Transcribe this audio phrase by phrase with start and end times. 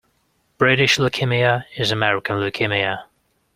[0.57, 3.03] British leukaemia is American leukemia.